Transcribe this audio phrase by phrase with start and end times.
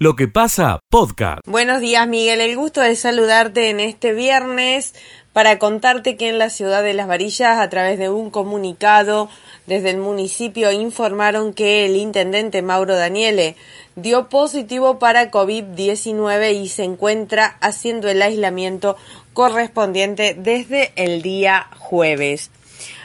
[0.00, 1.40] Lo que pasa, podcast.
[1.44, 2.40] Buenos días, Miguel.
[2.40, 4.94] El gusto de saludarte en este viernes
[5.32, 9.28] para contarte que en la ciudad de Las Varillas, a través de un comunicado
[9.66, 13.56] desde el municipio, informaron que el intendente Mauro Daniele
[13.96, 18.96] dio positivo para COVID-19 y se encuentra haciendo el aislamiento
[19.32, 22.52] correspondiente desde el día jueves.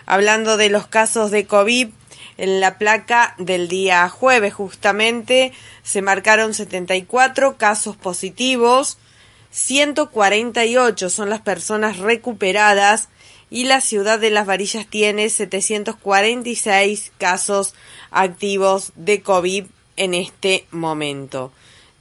[0.06, 1.90] Hablando de los casos de COVID,
[2.38, 5.54] en la placa del día jueves justamente
[5.84, 8.98] se marcaron 74 casos positivos,
[9.52, 13.10] 148 son las personas recuperadas
[13.50, 17.76] y la ciudad de Las Varillas tiene 746 casos
[18.10, 19.66] activos de COVID
[19.96, 21.52] en este momento.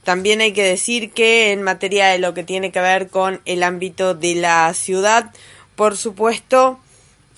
[0.03, 3.61] También hay que decir que en materia de lo que tiene que ver con el
[3.61, 5.31] ámbito de la ciudad,
[5.75, 6.79] por supuesto,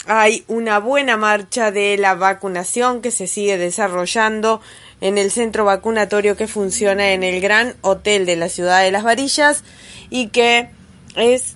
[0.07, 4.62] hay una buena marcha de la vacunación que se sigue desarrollando
[5.02, 9.04] en el centro vacunatorio que funciona en el Gran Hotel de la Ciudad de las
[9.04, 9.63] Varillas
[10.09, 10.70] y que
[11.16, 11.55] es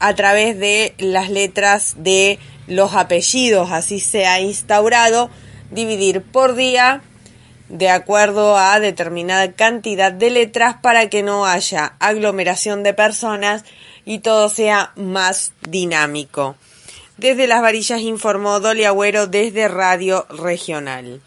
[0.00, 5.30] a través de las letras de los apellidos, así se ha instaurado,
[5.70, 7.02] dividir por día
[7.68, 13.64] de acuerdo a determinada cantidad de letras para que no haya aglomeración de personas
[14.04, 16.56] y todo sea más dinámico.
[17.18, 21.20] Desde Las Varillas informó Dolly Agüero desde Radio Regional.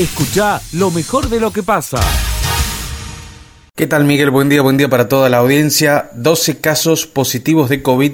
[0.00, 2.00] Escucha lo mejor de lo que pasa.
[3.76, 4.30] ¿Qué tal Miguel?
[4.30, 6.08] Buen día, buen día para toda la audiencia.
[6.14, 8.12] 12 casos positivos de COVID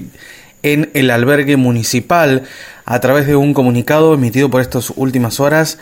[0.65, 2.43] en el albergue municipal.
[2.87, 5.79] A través de un comunicado emitido por estas últimas horas,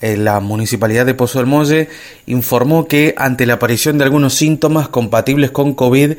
[0.00, 1.88] eh, la Municipalidad de Pozo del Molle
[2.26, 6.14] informó que ante la aparición de algunos síntomas compatibles con COVID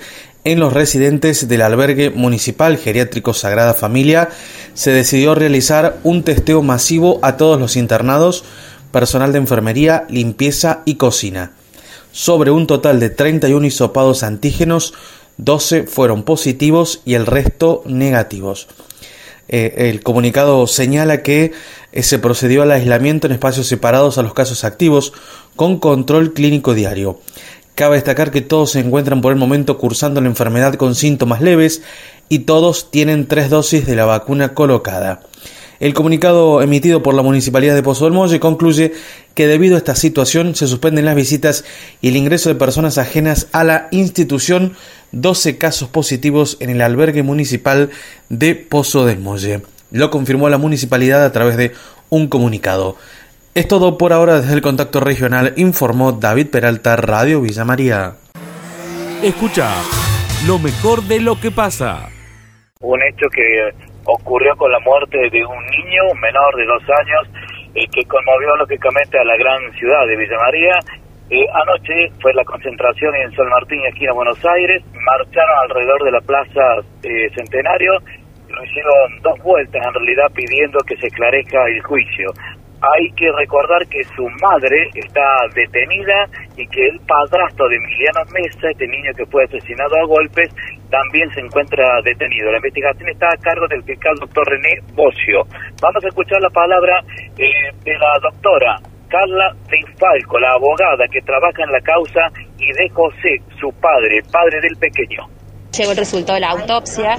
[0.45, 4.29] en los residentes del albergue municipal geriátrico Sagrada Familia,
[4.75, 8.45] se decidió realizar un testeo masivo a todos los internados,
[8.95, 11.51] personal de enfermería, limpieza y cocina.
[12.13, 14.93] Sobre un total de 31 hisopados antígenos,
[15.35, 18.69] 12 fueron positivos y el resto negativos.
[19.49, 21.51] Eh, el comunicado señala que
[21.91, 25.11] eh, se procedió al aislamiento en espacios separados a los casos activos
[25.57, 27.19] con control clínico diario.
[27.75, 31.81] Cabe destacar que todos se encuentran por el momento cursando la enfermedad con síntomas leves
[32.29, 35.19] y todos tienen tres dosis de la vacuna colocada.
[35.79, 38.93] El comunicado emitido por la Municipalidad de Pozo del Molle concluye
[39.33, 41.65] que debido a esta situación se suspenden las visitas
[42.01, 44.75] y el ingreso de personas ajenas a la institución,
[45.11, 47.89] 12 casos positivos en el albergue municipal
[48.29, 49.61] de Pozo del Molle.
[49.91, 51.73] Lo confirmó la municipalidad a través de
[52.09, 52.95] un comunicado.
[53.53, 58.15] Es todo por ahora desde el contacto regional, informó David Peralta, Radio Villa María.
[59.23, 59.73] Escucha
[60.45, 62.09] lo mejor de lo que pasa.
[62.81, 67.27] Un hecho que ocurrió con la muerte de un niño, menor de dos años,
[67.75, 70.79] eh, que conmovió lógicamente a la gran ciudad de Villa María.
[71.29, 76.21] Eh, anoche fue la concentración en San Martín, esquina Buenos Aires, marcharon alrededor de la
[76.21, 76.61] Plaza
[77.03, 77.93] eh, Centenario,
[78.47, 82.31] lo hicieron dos vueltas en realidad pidiendo que se esclarezca el juicio
[82.81, 86.27] hay que recordar que su madre está detenida
[86.57, 90.49] y que el padrastro de Emiliano Mesa, este niño que fue asesinado a golpes,
[90.89, 92.51] también se encuentra detenido.
[92.51, 95.43] La investigación está a cargo del fiscal doctor René Bocio.
[95.81, 97.01] Vamos a escuchar la palabra
[97.37, 98.75] eh, de la doctora
[99.09, 99.55] Carla
[99.97, 102.21] Falco, la abogada que trabaja en la causa,
[102.57, 105.34] y de José, su padre, padre del pequeño.
[105.77, 107.17] Llegó el resultado de la autopsia,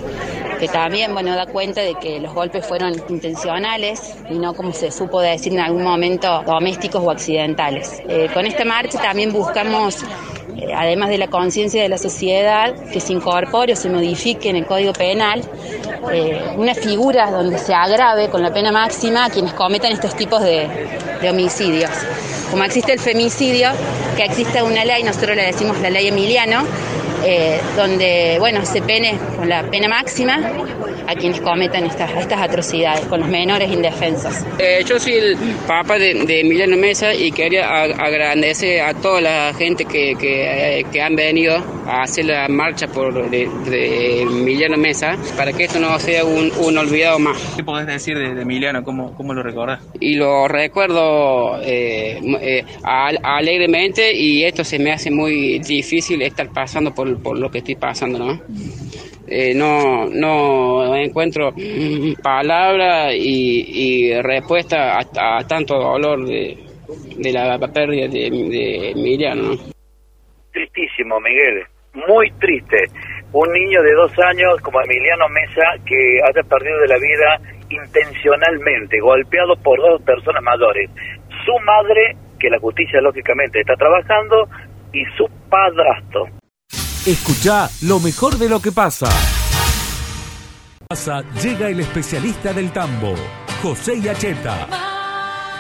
[0.59, 4.91] que también bueno, da cuenta de que los golpes fueron intencionales y no, como se
[4.91, 8.03] supo decir en algún momento, domésticos o accidentales.
[8.09, 10.03] Eh, con esta marcha también buscamos
[10.57, 14.57] eh, además de la conciencia de la sociedad, que se incorpore o se modifique en
[14.57, 15.43] el Código Penal
[16.13, 20.41] eh, una figura donde se agrave con la pena máxima a quienes cometan estos tipos
[20.43, 20.69] de,
[21.21, 21.91] de homicidios.
[22.51, 23.71] Como existe el femicidio,
[24.17, 26.65] que existe una ley, nosotros le decimos la ley Emiliano,
[27.29, 30.39] eh, donde bueno se pene con la pena máxima
[31.09, 34.33] a quienes cometan estas, estas atrocidades, con los menores indefensos.
[34.59, 35.37] Eh, yo soy el
[35.67, 36.11] papá de,
[36.41, 42.03] Emiliano Mesa y quería agradecer a toda la gente que, que, que, han venido a
[42.03, 47.19] hacer la marcha por de, Emiliano Mesa para que esto no sea un, un olvidado
[47.19, 47.55] más.
[47.57, 48.83] ¿Qué podés decir de, Emiliano?
[48.83, 49.81] ¿Cómo, ¿Cómo, lo recordás?
[50.01, 56.93] Y lo recuerdo eh, eh, alegremente y esto se me hace muy difícil estar pasando
[56.93, 58.41] por, por lo que estoy pasando, ¿no?
[59.29, 61.53] Eh, no, no encuentro
[62.23, 66.57] palabra y, respuesta a, tanto dolor de,
[67.33, 69.57] la pérdida de, de Emiliano.
[70.53, 71.65] Tristísimo, Miguel,
[72.07, 72.77] muy triste.
[73.33, 79.01] Un niño de dos años como Emiliano Mesa que haya perdido de la vida intencionalmente,
[79.01, 80.91] golpeado por dos personas mayores.
[81.45, 84.49] Su madre, que la justicia lógicamente está trabajando,
[84.93, 86.27] y su padrastro.
[87.07, 89.09] Escucha lo mejor de lo que pasa.
[90.89, 93.15] Pasa, llega el especialista del tambo,
[93.63, 94.69] José Yacheta.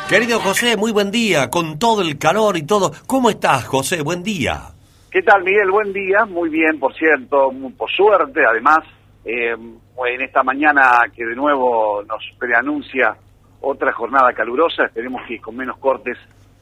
[0.08, 2.92] Querido José, muy buen día, con todo el calor y todo.
[3.06, 4.02] ¿Cómo estás, José?
[4.02, 4.75] Buen día.
[5.16, 5.70] ¿Qué tal, Miguel?
[5.70, 6.26] Buen día.
[6.26, 8.80] Muy bien, por cierto, por suerte, además,
[9.24, 13.16] eh, en esta mañana que de nuevo nos preanuncia
[13.62, 16.18] otra jornada calurosa, esperemos que con menos cortes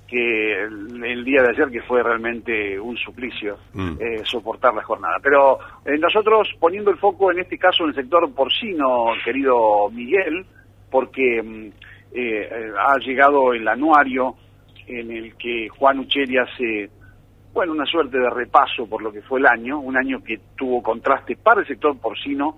[0.06, 3.96] que el, día de ayer, que fue realmente un suplicio Mm.
[3.98, 5.16] eh, soportar la jornada.
[5.20, 10.46] Pero eh, nosotros poniendo el foco en este caso en el sector porcino, querido Miguel,
[10.92, 11.72] porque mm,
[12.12, 12.48] eh,
[12.78, 14.36] ha llegado el anuario
[14.86, 16.88] en el que Juan Ucheri hace,
[17.54, 20.82] bueno, una suerte de repaso por lo que fue el año, un año que tuvo
[20.82, 22.56] contraste para el sector porcino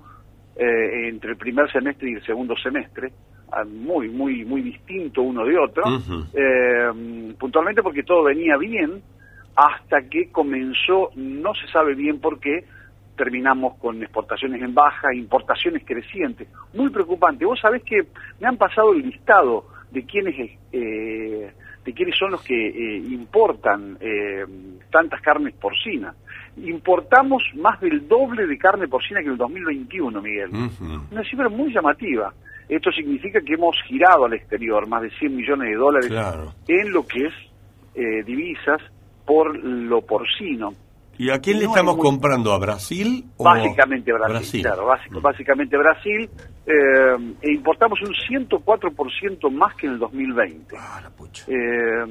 [0.56, 3.12] eh, entre el primer semestre y el segundo semestre,
[3.52, 5.84] ah, muy, muy, muy distinto uno de otro,
[6.32, 9.02] eh, puntualmente porque todo venía bien,
[9.54, 12.64] hasta que comenzó, no se sabe bien por qué,
[13.16, 16.48] terminamos con exportaciones en baja, importaciones crecientes.
[16.74, 17.44] Muy preocupante.
[17.44, 18.06] Vos sabés que
[18.40, 20.34] me han pasado el listado de quiénes,
[20.72, 21.52] eh,
[21.86, 24.44] de quiénes son los que eh, importan eh,
[24.90, 26.16] tantas carnes porcinas.
[26.56, 30.50] Importamos más del doble de carne porcina que en el 2021, Miguel.
[30.50, 31.00] Ujú.
[31.12, 32.34] Una cifra muy llamativa.
[32.68, 36.52] Esto significa que hemos girado al exterior más de 100 millones de dólares Claro.
[36.66, 37.34] en lo que es
[37.94, 38.82] eh, divisas
[39.24, 40.74] por lo porcino.
[41.18, 42.52] ¿Y a quién le No estamos muy- comprando?
[42.52, 43.24] ¿A Brasil?
[43.36, 43.44] O...
[43.44, 45.22] Básicamente Brasil, claro, básico- Mm.
[45.22, 46.28] básicamente Brasil.
[46.68, 50.74] eh, e importamos un 104% más que en el 2020.
[50.76, 51.44] Ah, la pucha.
[51.46, 52.04] Eh,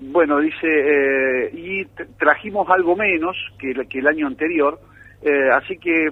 [0.00, 1.84] bueno, dice, eh, y
[2.18, 4.80] trajimos algo menos que el, que el año anterior,
[5.22, 6.08] eh, así que,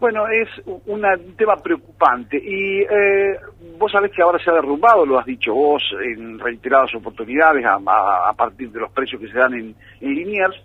[0.00, 0.48] bueno, es
[0.86, 2.38] una- un tema preocupante.
[2.42, 3.36] Y eh,
[3.78, 7.74] vos sabés que ahora se ha derrumbado, lo has dicho vos en reiteradas oportunidades, a,
[7.74, 10.56] a- a partir de los precios que se dan en, en Liniers,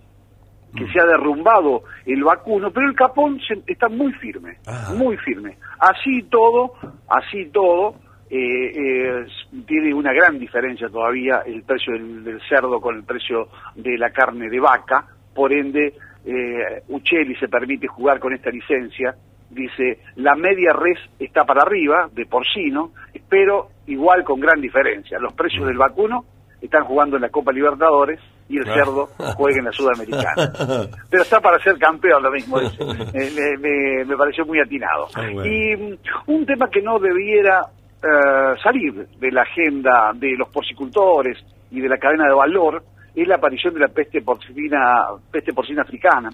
[0.76, 4.58] que se ha derrumbado el vacuno, pero el capón se- está muy firme,
[4.96, 5.58] muy firme.
[5.80, 6.74] Así todo,
[7.08, 7.96] así todo,
[8.30, 9.26] eh, eh,
[9.68, 14.10] tiene una gran diferencia todavía el precio del, del cerdo con el precio de la
[14.12, 15.94] carne de vaca, por ende,
[16.26, 19.16] eh, Ucheli se permite jugar con esta licencia,
[19.50, 22.92] dice, la media res está para arriba, de porcino,
[23.30, 25.20] pero igual con gran diferencia.
[25.20, 26.26] Los precios del vacuno
[26.62, 30.52] están jugando en la Copa Libertadores y el cerdo juega en la Sudamericana.
[31.10, 32.60] Pero está para ser campeón lo mismo.
[32.60, 32.84] dice.
[32.84, 35.08] Me, me- me pareció muy atinado.
[35.16, 35.46] Ah, bueno.
[35.46, 35.98] Y mm,
[36.28, 37.62] un tema que no debiera
[38.04, 41.38] eh, salir de la agenda de los porcicultores
[41.72, 42.84] y de la cadena de valor
[43.16, 46.30] es la aparición de la peste porcina, peste porcina africana.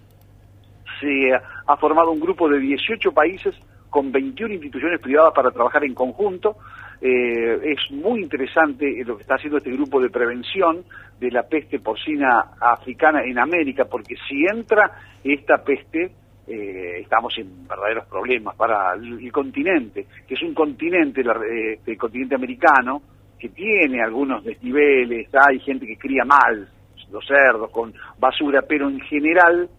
[0.99, 1.31] Se
[1.67, 3.55] ha formado un grupo de 18 países
[3.89, 6.57] con 21 instituciones privadas para trabajar en conjunto.
[7.01, 10.83] Eh, es muy interesante lo que está haciendo este grupo de prevención
[11.21, 14.91] de la peste porcina africana en América, porque si entra
[15.23, 16.11] esta peste,
[16.47, 21.79] eh, estamos en verdaderos problemas para el, el continente, que es un continente, la- eh,
[21.85, 23.03] el continente americano,
[23.39, 26.67] que tiene algunos desniveles, hay gente que cría mal
[27.11, 29.69] los cerdos con basura, pero en general,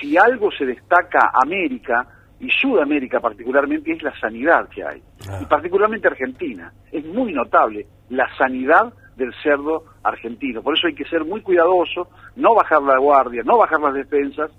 [0.00, 2.06] si algo se destaca América
[2.40, 5.00] y Sudamérica particularmente es la sanidad que hay,
[5.30, 5.38] Ah.
[5.40, 6.70] y particularmente Argentina.
[6.92, 10.62] Es muy notable la sanidad del cerdo argentino.
[10.62, 14.50] Por eso hay que ser muy cuidadoso, no bajar la guardia, no bajar las defensas,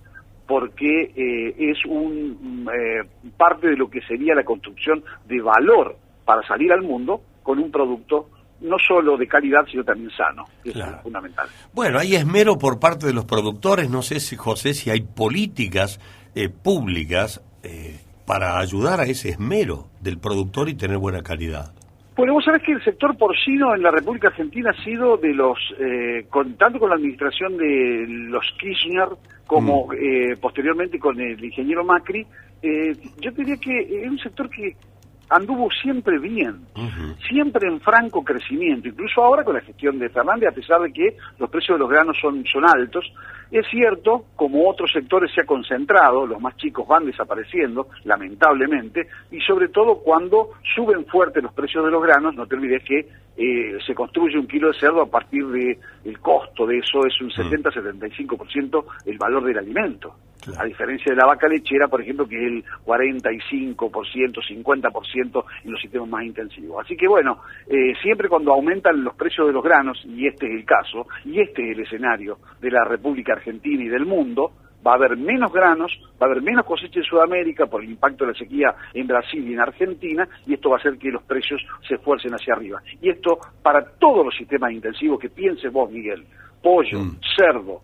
[0.47, 5.95] porque eh, es un mm, eh, parte de lo que sería la construcción de valor
[6.23, 8.29] para salir al mundo con un producto
[8.61, 10.97] no solo de calidad, sino también sano, que Claro.
[10.97, 11.47] es fundamental.
[11.73, 13.89] Bueno, hay esmero por parte de los productores.
[13.89, 15.99] No sé, si José, si hay políticas
[16.35, 21.73] eh, públicas eh, para ayudar a ese esmero del productor y tener buena calidad.
[22.15, 25.57] Bueno, vos sabés que el sector porcino en la República Argentina ha sido de los,
[25.77, 29.09] eh, con, tanto con la administración de los Kirchner
[29.45, 32.25] como eh, posteriormente con el ingeniero Macri,
[32.61, 34.77] eh, yo diría que es un sector que
[35.29, 36.61] anduvo siempre bien,
[37.27, 41.17] siempre en franco crecimiento, incluso ahora con la gestión de Fernández, a pesar de que
[41.37, 43.11] los precios de los granos son, son altos,
[43.59, 49.39] es cierto, como otros sectores se ha concentrado, los más chicos van desapareciendo, lamentablemente, y
[49.41, 53.07] sobre todo cuando suben fuerte los precios de los granos, no te olvides que
[53.37, 57.19] eh, se construye un kilo de cerdo a partir de el costo de eso es
[57.21, 60.15] un 70-75% el valor del alimento.
[60.45, 60.61] Claro.
[60.61, 65.81] A diferencia de la vaca lechera, por ejemplo, que es el 45%, 50% en los
[65.81, 66.83] sistemas más intensivos.
[66.85, 70.53] Así que bueno, eh, siempre cuando aumentan los precios de los granos, y este es
[70.53, 74.51] el caso, y este es el escenario de la República Argentina y del mundo,
[74.85, 78.23] va a haber menos granos, va a haber menos cosecha en Sudamérica por el impacto
[78.23, 81.23] de la sequía en Brasil y en Argentina, y esto va a hacer que los
[81.23, 82.81] precios se esfuercen hacia arriba.
[83.01, 86.23] Y esto para todos los sistemas intensivos que piense vos, Miguel,
[86.61, 87.17] pollo, Mm.
[87.35, 87.81] cerdo,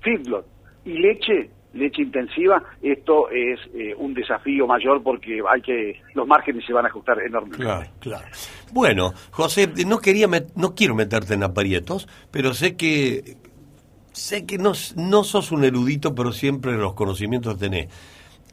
[0.00, 0.46] feedlot.
[0.84, 6.64] Y leche, leche intensiva, esto es eh, un desafío mayor porque hay que los márgenes
[6.66, 7.64] se van a ajustar enormemente.
[7.64, 8.26] Claro, claro.
[8.72, 13.36] Bueno, José, no quería met- no quiero meterte en aprietos, pero sé que
[14.12, 17.88] sé que no, no sos un erudito, pero siempre los conocimientos tenés.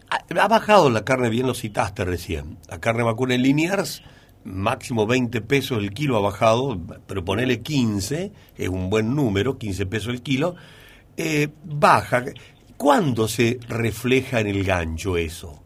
[0.10, 2.58] Ha, bajado la carne, bien lo citaste recién.
[2.68, 4.04] La carne vacuna en Liniers,
[4.44, 9.86] máximo 20 pesos el kilo ha bajado, pero ponele 15, es un buen número, 15
[9.86, 10.56] pesos el kilo.
[11.16, 12.26] Eh, baja.
[12.82, 15.62] ¿Cuándo se refleja en el gancho eso?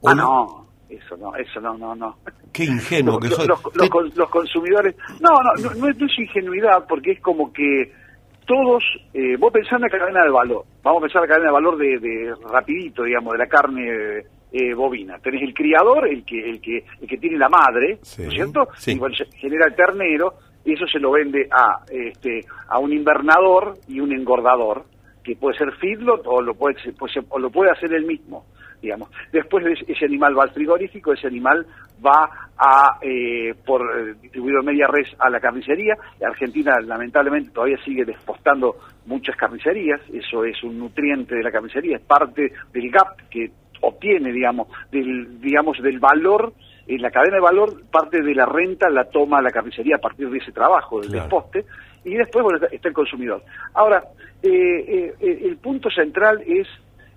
[0.00, 2.16] ¿O Ah, no, eso no, eso no, no, no.
[2.52, 3.48] Qué ingenuo los, que soy.
[3.48, 4.94] los- los los consumidores.
[5.20, 7.92] No, no, no, no es, no es ingenuidad, porque es como que
[8.46, 8.82] todos.
[9.12, 10.64] Eh, vos pensás en la cadena de valor.
[10.82, 13.88] Vamos a pensar en la cadena de valor de, de rapidito, digamos, de la carne
[14.52, 15.18] eh, bovina.
[15.18, 18.34] Tenés el criador, el que, el que, el que tiene la madre, Sí, ¿no es
[18.34, 18.68] cierto?
[18.76, 18.92] sí.
[18.92, 20.34] Y bueno, se- genera el ternero,
[20.64, 24.84] y eso se lo vende a, este, a un invernador y un engordador,
[25.24, 28.44] que puede ser feedlot o lo puede, puede ser- o lo puede hacer él mismo
[28.82, 29.10] digamos.
[29.30, 31.66] Después de ese- animal va al frigorífico, ese animal
[32.02, 35.98] va a eh, por eh, distribuido media res a la carnicería.
[36.26, 42.02] Argentina lamentablemente todavía sigue despostando muchas carnicerías, eso es un nutriente de la carnicería, es
[42.02, 43.50] parte del gap que
[43.82, 46.54] obtiene, digamos, del digamos del valor
[46.86, 50.30] en la cadena de valor parte de la renta la toma la carnicería a partir
[50.30, 51.24] de ese trabajo del Claro.
[51.24, 51.66] desposte
[52.04, 53.42] y después bueno, está, el consumidor.
[53.74, 54.04] Ahora,
[54.42, 56.66] eh, eh, eh, el punto central es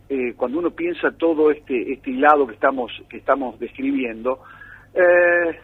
[0.09, 4.39] eh, cuando uno piensa todo este este hilado que estamos que estamos describiendo,
[4.93, 5.59] eh,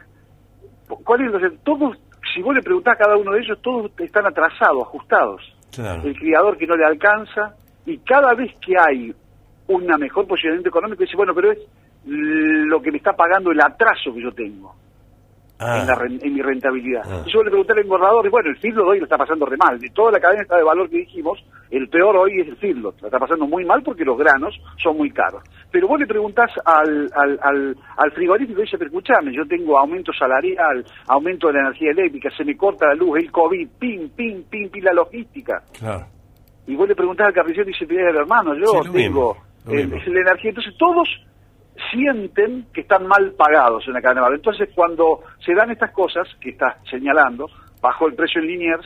[1.04, 1.98] ¿cuál es todos
[2.34, 5.42] si vos le preguntás a cada uno de ellos todos están atrasados, ajustados.
[5.72, 6.04] Claro.
[6.04, 9.14] El criador que no le alcanza y cada vez que hay
[9.68, 11.60] una mejor posicionamiento económico dice bueno pero es
[12.06, 14.74] lo que me está pagando el atraso que yo tengo
[15.62, 17.02] Ah, en, la ren- en mi rentabilidad.
[17.06, 17.24] Ah.
[17.26, 19.58] Y Yo le pregunté al engordador, y bueno, el feedlot hoy lo está pasando re
[19.58, 19.78] mal.
[19.80, 21.38] De toda la cadena de valor que dijimos,
[21.70, 23.02] el peor hoy es el feedlot.
[23.02, 25.44] La está pasando muy mal porque los granos son muy caros.
[25.72, 29.78] Pero vos le preguntás al, al, al, al frigorífico y dice, pero escuchame, yo tengo
[29.78, 34.10] aumento salarial, aumento de la energía eléctrica, se me corta la luz, el COVID, pim,
[34.16, 35.62] pim, pim, pim, la logística.
[35.78, 36.06] claro.
[36.68, 39.74] Y vos le preguntás al carnicero y dice, pero hermano, yo Sí, lo tengo lo
[39.74, 40.50] el- la energía.
[40.52, 41.08] Entonces todos
[41.92, 44.38] sienten que están mal pagados en la cadena de valor.
[44.40, 47.48] Entonces cuando se dan estas cosas que estás señalando,
[47.82, 48.86] bajó el precio en Liniers,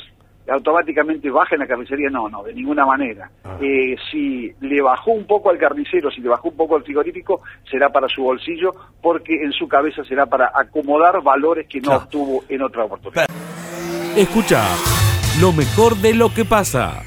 [0.50, 3.30] automáticamente baja en la carnicería, no, no, de ninguna manera.
[3.44, 3.58] Ah.
[3.62, 7.42] Eh, si le bajó un poco al carnicero, si le bajó un poco al frigorífico,
[7.70, 8.72] será para su bolsillo,
[9.02, 12.04] porque en su cabeza será para acomodar valores que no Claro.
[12.04, 13.26] obtuvo en otra oportunidad.
[14.18, 14.62] Escucha
[15.42, 17.02] lo mejor de lo que pasa.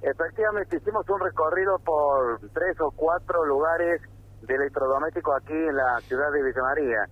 [0.00, 4.00] Efectivamente, hicimos un recorrido por tres o cuatro lugares
[4.46, 7.06] de electrodomésticos aquí en la ciudad de Villa María.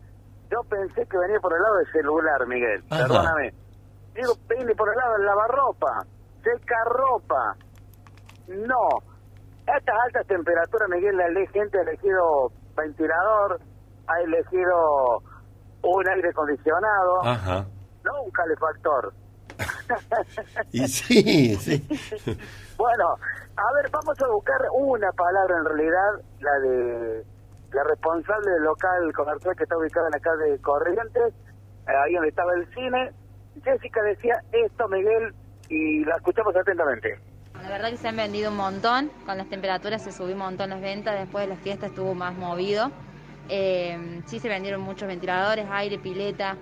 [0.50, 2.84] Yo pensé que venía por el lado del celular, Miguel.
[2.90, 3.02] Ajá.
[3.06, 3.52] Perdóname.
[4.14, 6.04] Digo, viene por el lado del lavarropa,
[6.42, 7.56] secarropa.
[8.48, 8.88] No.
[9.66, 13.60] A estas altas temperaturas, Miguel, la gente ha elegido ventilador,
[14.08, 15.22] ha elegido
[15.82, 17.64] un aire acondicionado, Ajá.
[18.04, 19.12] no un calefactor.
[20.72, 21.86] Y sí, sí.
[22.76, 23.16] Bueno,
[23.56, 27.24] a ver, vamos a buscar una palabra en realidad, la de
[27.72, 31.34] la responsable del local comercial que está ubicado en la calle Corrientes,
[31.88, 33.12] eh, ahí donde estaba el cine.
[33.62, 35.34] Jessica decía esto, Miguel,
[35.68, 37.18] y la escuchamos atentamente.
[37.62, 40.70] La verdad que se han vendido un montón, con las temperaturas se subió un montón
[40.70, 42.90] las ventas, después de las fiestas estuvo más movido.
[43.48, 46.56] Eh, sí se vendieron muchos ventiladores, aire, pileta.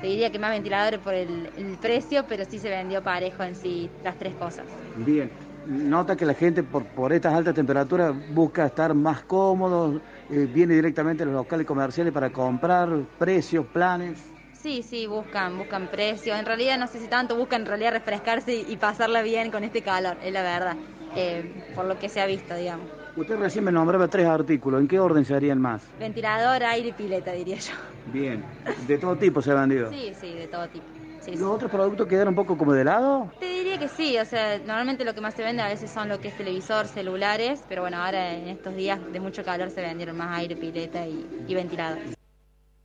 [0.00, 3.54] Te diría que más ventiladores por el, el precio, pero sí se vendió parejo en
[3.56, 4.84] sí las tres cosas.
[4.92, 5.32] Bien,
[5.64, 10.74] nota que la gente por, por estas altas temperaturas busca estar más cómodo, eh, viene
[10.74, 14.34] directamente a los locales comerciales para comprar precios, planes.
[14.52, 16.38] Sí, sí, buscan, buscan precios.
[16.38, 19.62] En realidad no sé si tanto buscan en realidad refrescarse y, y pasarla bien con
[19.64, 20.78] este calor, es la verdad,
[21.12, 22.90] eh, por lo que se ha visto, digamos.
[23.18, 25.90] Usted recién me nombraba tres artículos, ¿en qué orden se harían más?
[25.98, 27.72] Ventilador, aire y pileta, diría yo.
[28.06, 28.44] Bien,
[28.86, 29.90] de todo tipo se ha vendido.
[29.90, 30.86] Sí, sí, de todo tipo.
[31.18, 31.36] Sí, sí.
[31.36, 33.32] ¿Los otros productos quedaron un poco como de lado?
[33.40, 36.08] Te diría que sí, o sea, normalmente lo que más se vende a veces son
[36.08, 39.82] lo que es televisor, celulares, pero bueno, ahora en estos días de mucho calor se
[39.82, 41.98] vendieron más aire, pileta y, y ventilador.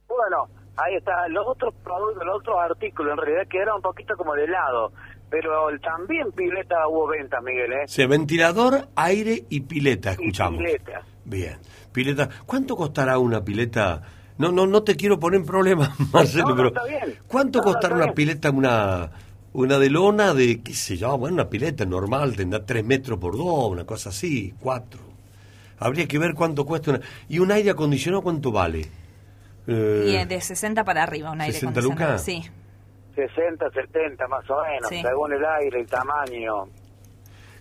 [0.07, 0.47] Bueno,
[0.77, 1.27] ahí está.
[1.27, 4.93] Los otros productos, los otros artículos, en realidad quedaron un poquito como de lado.
[5.33, 7.83] Pero también pileta hubo ventas, Miguel, ¿eh?
[7.87, 10.59] Sí, ventilador, aire y pileta, Y escuchamos.
[10.59, 11.01] pileta.
[11.25, 11.57] Bien.
[11.91, 12.29] Pileta.
[12.45, 14.03] ¿Cuánto costará una pileta?
[14.37, 17.17] No, no, no te quiero poner en problemas, Marcelo, No, no, pero está bien.
[17.27, 18.13] ¿cuánto No, costará una bien.
[18.15, 19.09] pileta, una,
[19.53, 23.35] una de lona de, qué sé yo, bueno, una pileta normal, tendrá tres metros por
[23.35, 24.99] dos, una cosa así, cuatro.
[25.79, 27.01] Habría que ver cuánto cuesta una...
[27.27, 28.87] ¿Y un aire acondicionado cuánto vale?
[29.65, 32.11] Eh, Y eh, de 60 para arriba, un aire 60 acondicionado.
[32.13, 32.23] lucas.
[32.23, 32.43] Sí.
[33.15, 35.01] 60, 70 más o menos, Sí.
[35.01, 36.65] según el aire, el tamaño.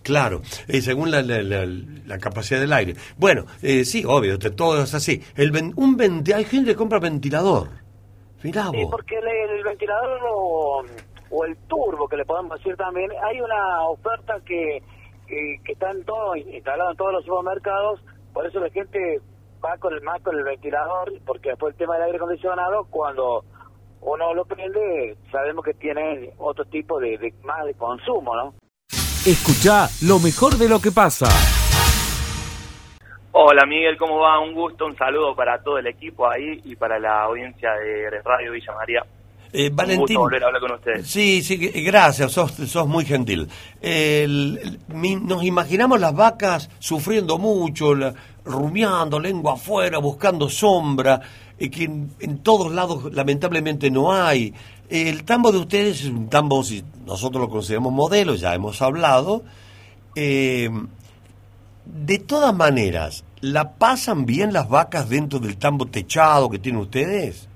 [0.03, 2.95] Claro, eh, según la, la- la- la capacidad del aire.
[3.17, 5.23] Bueno, eh, sí, obvio, todo es así.
[5.35, 7.69] El ven- un venti- hay gente que compra ventilador.
[8.43, 8.91] Mirá Sí, vos.
[8.91, 10.83] porque el, el ventilador o,
[11.29, 14.83] o el turbo, que le podemos decir también, hay una oferta que,
[15.25, 18.01] que, que está en todo, instalado en todos los supermercados,
[18.33, 19.21] por eso la gente
[19.63, 23.45] va con el más con el ventilador, porque después el tema del aire acondicionado, cuando
[24.05, 28.53] uno lo prende, sabemos que tiene otro tipo de, de más de consumo, ¿no?
[29.25, 31.25] Escucha lo mejor de lo que pasa.
[33.31, 34.39] Hola Miguel, ¿cómo va?
[34.39, 38.51] Un gusto, un saludo para todo el equipo ahí y para la audiencia de Radio
[38.51, 39.03] Villa María.
[39.51, 40.01] Eh, Un Valentín.
[40.17, 41.07] gusto volver a hablar con ustedes.
[41.07, 43.47] Sí, sí, gracias, sos, sos muy gentil.
[43.81, 48.13] El- el- mi- nos imaginamos las vacas sufriendo mucho, la-
[48.45, 51.21] rumiando, lengua afuera, buscando sombra,
[51.57, 54.53] que en, en todos lados lamentablemente no hay.
[54.89, 59.43] El tambo de ustedes es un tambo, si nosotros lo consideramos modelo, ya hemos hablado.
[60.15, 60.69] Eh,
[61.85, 67.49] de todas maneras, ¿la pasan bien las vacas dentro del tambo techado que tienen ustedes?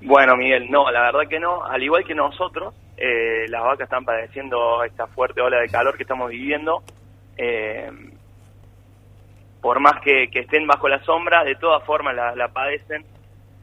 [0.00, 1.64] Bueno Miguel, no, la verdad que no.
[1.64, 6.02] Al igual que nosotros, eh, las vacas están padeciendo esta fuerte ola de calor que
[6.02, 6.82] estamos viviendo.
[7.36, 7.90] Eh,
[9.62, 13.04] por más que, que estén bajo la sombra, de todas formas la, la padecen.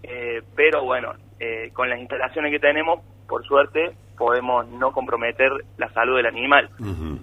[0.01, 5.91] Eh, pero bueno, eh, con las instalaciones que tenemos, por suerte, podemos no comprometer la
[5.93, 6.69] salud del animal,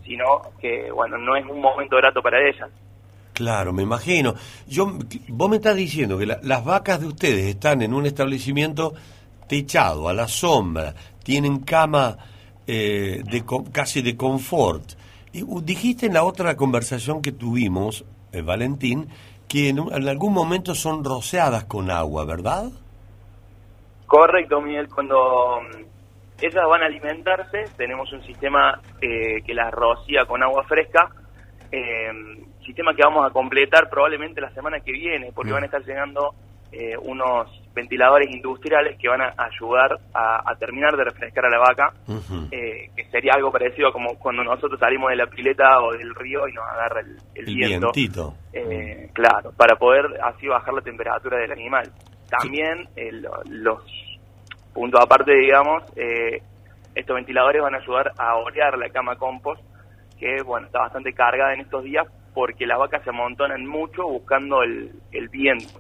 [0.05, 0.25] sino
[0.61, 2.69] que, bueno, no es un momento grato para ellas.
[3.33, 4.35] Claro, me imagino.
[4.67, 4.93] Yo,
[5.29, 8.95] vos me estás diciendo que la- las vacas de ustedes están en un establecimiento
[9.49, 12.17] techado, a la sombra, tienen cama
[12.67, 14.93] eh, de casi de confort.
[15.33, 18.05] Y dijiste en la otra conversación que tuvimos,
[18.37, 19.09] eh, Valentín,
[19.49, 19.79] que en,
[20.09, 22.67] algún momento son rociadas con agua, ¿verdad?
[24.07, 24.89] Correcto, Miguel.
[24.89, 25.85] Cuando mm,
[26.41, 31.11] ellas van a alimentarse, tenemos un sistema eh, que las rocía con agua fresca,
[31.71, 32.11] eh,
[32.65, 36.35] sistema que vamos a completar probablemente la semana que viene, porque van a estar llegando
[36.73, 41.59] eh, unos ventiladores industriales que van a ayudar a, a terminar de refrescar a la
[41.59, 41.93] vaca,
[42.51, 46.13] eh, que sería algo parecido a como cuando nosotros salimos de la pileta o del
[46.15, 47.93] río y nos agarra el, el El viento.
[47.93, 48.35] vientito.
[48.53, 51.93] Eh, claro, para poder así bajar la temperatura del animal.
[52.31, 53.79] También eh, lo- los
[54.73, 56.41] puntos aparte, digamos, eh,
[56.95, 59.63] estos ventiladores van a ayudar a orear la cama compost,
[60.19, 64.63] que bueno, está bastante cargada en estos días porque las vacas se amontonan mucho buscando
[64.63, 65.79] el, el viento.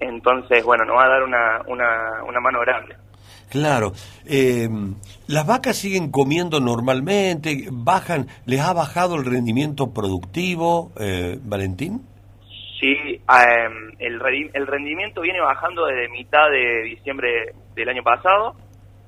[0.00, 2.96] Entonces, bueno, nos va a dar una, una, una mano grande.
[3.50, 3.92] Claro.
[4.26, 4.68] Eh,
[5.28, 12.02] las vacas siguen comiendo normalmente, bajan, ¿les ha bajado el rendimiento productivo, eh, Valentín?
[12.80, 13.20] Sí, eh,
[13.98, 14.20] el,
[14.52, 18.54] el rendimiento viene bajando desde mitad de diciembre del año pasado,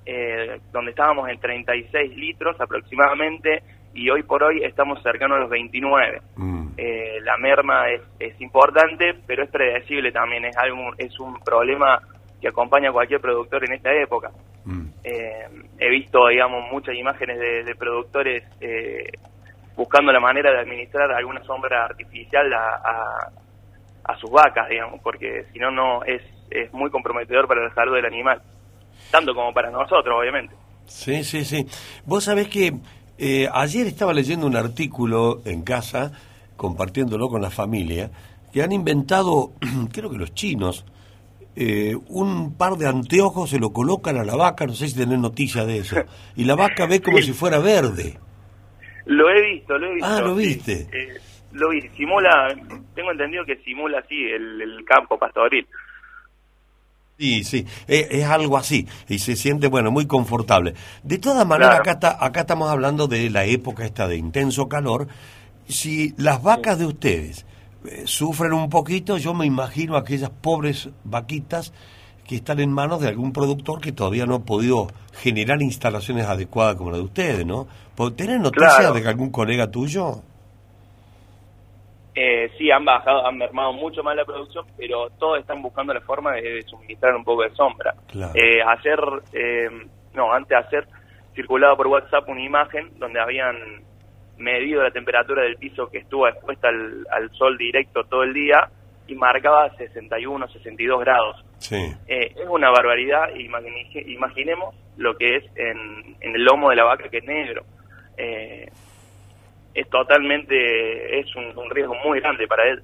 [0.06, 3.62] eh, donde estábamos en 36 litros aproximadamente,
[3.94, 6.22] y hoy por hoy estamos cercanos a los 29.
[6.76, 12.00] Eh, la merma es, es importante, pero es predecible también, es, algo, es un problema
[12.40, 14.30] que acompaña a cualquier productor en esta época.
[15.02, 15.46] Eh,
[15.78, 19.10] he visto, digamos, muchas imágenes de, de productores eh,
[19.76, 23.32] buscando la manera de administrar alguna sombra artificial a, a,
[24.04, 27.94] a sus vacas, digamos, porque si no, no es, es muy comprometedor para la salud
[27.94, 28.40] del animal,
[29.10, 30.54] tanto como para nosotros, obviamente.
[30.86, 31.66] Sí, sí, sí.
[32.06, 32.72] Vos sabés que
[33.18, 36.12] eh, ayer estaba leyendo un artículo en casa,
[36.56, 38.10] compartiéndolo con la familia,
[38.52, 39.52] que han inventado,
[39.92, 40.86] creo que los chinos,
[41.56, 45.18] eh, un par de anteojos, se lo colocan a la vaca, no sé si tenés
[45.18, 45.96] noticia de eso,
[46.36, 48.18] y la vaca ve como si fuera verde.
[49.06, 50.08] Lo he visto, lo he visto.
[50.08, 50.46] Ah, ¿lo sí.
[50.46, 50.88] viste?
[50.92, 51.18] Eh,
[51.52, 52.54] lo vi, simula,
[52.94, 55.66] tengo entendido que simula así el, el campo pastoril.
[57.18, 60.74] Sí, sí, eh, es algo así y se siente, bueno, muy confortable.
[61.02, 61.82] De todas maneras, Claro.
[61.82, 65.08] acá, está- acá estamos hablando de la época esta de intenso calor.
[65.68, 67.44] Si las vacas de ustedes
[67.86, 71.72] eh, sufren un poquito, yo me imagino aquellas pobres vaquitas
[72.24, 74.86] que están en manos de algún productor que todavía no ha podido
[75.20, 77.66] generar instalaciones adecuadas como la de ustedes, ¿no?
[77.96, 78.94] ¿Po- ¿Tenés noticias Claro.
[78.94, 80.22] de que algún colega tuyo?
[82.20, 86.00] Eh, sí, han bajado, han mermado mucho más la producción, pero todos están buscando la
[86.00, 87.94] forma de, de suministrar un poco de sombra.
[88.08, 88.32] Claro.
[88.34, 88.98] Eh, ayer,
[89.32, 89.68] eh,
[90.14, 90.88] no, antes de ayer,
[91.34, 93.56] circulaba por WhatsApp una imagen donde habían
[94.36, 98.68] medido la temperatura del piso que estuvo expuesta al, al sol directo todo el día
[99.06, 101.44] y marcaba 61, 62 grados.
[101.58, 101.76] Sí.
[102.08, 106.84] Eh, es una barbaridad, imagine- imaginemos lo que es en, en el lomo de la
[106.84, 107.62] vaca que es negro.
[109.78, 112.82] Eh, es totalmente, es un, riesgo muy grande para él.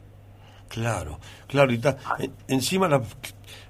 [0.68, 1.72] Claro, claro.
[1.72, 1.80] Y
[2.48, 3.02] encima la-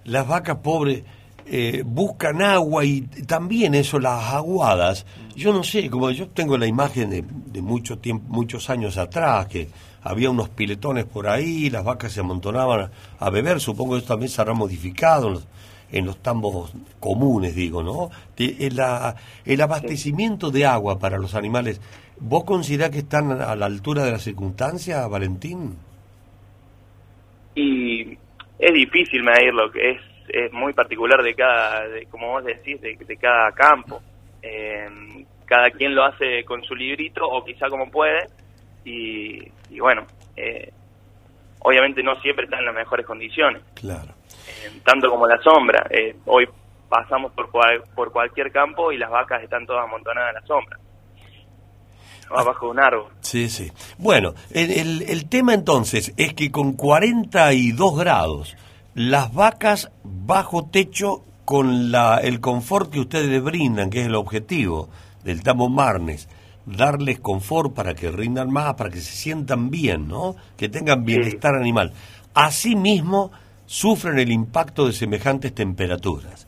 [0.05, 1.03] las vacas pobres
[1.47, 5.05] eh, buscan agua y también eso, las aguadas.
[5.37, 9.47] Yo no sé, como yo tengo la imagen de, de mucho tiempo, muchos años atrás,
[9.49, 9.69] que
[10.03, 14.31] había unos piletones por ahí, las vacas se amontonaban a beber, supongo que esto también
[14.31, 15.43] se habrá modificado
[15.91, 18.11] en los, tambos comunes, digo, ¿no?
[18.39, 21.81] El, la- el abastecimiento de agua para los animales,
[22.19, 25.77] ¿vos considerás que están a la altura de las circunstancias, Valentín?
[27.55, 28.19] y
[28.59, 32.97] es difícil medirlo, que es, es muy particular de cada, de, como vos decís, de,
[32.97, 34.01] de cada campo.
[34.43, 34.89] Eh,
[35.47, 38.27] cada quien lo hace con su librito o quizá como puede
[38.85, 40.05] y, y bueno,
[40.37, 40.73] eh,
[41.61, 44.13] obviamente no siempre está en las mejores condiciones, Claro.
[44.49, 45.87] eh, tanto como la sombra.
[45.91, 46.49] Eh, hoy
[46.89, 50.79] pasamos por, cual- por cualquier campo y las vacas están todas amontonadas en la sombra,
[52.31, 53.07] abajo de un árbol.
[53.21, 53.71] Sí, sí.
[53.99, 58.57] Bueno, el, el- el tema entonces es que con 42 grados,
[58.95, 64.15] las vacas bajo techo con la, el confort que ustedes les brindan, que es el
[64.15, 64.89] objetivo
[65.25, 66.29] del Tamo Marnes,
[66.67, 70.37] darles confort para que rindan más, para que se sientan bien, ¿no?
[70.57, 71.93] Que tengan bienestar animal.
[72.35, 73.31] Asimismo,
[73.67, 76.47] sufren el impacto de semejantes temperaturas.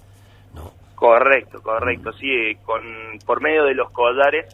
[0.94, 2.10] Correcto, correcto.
[2.14, 2.80] Sí, con,
[3.26, 4.46] por medio de los collares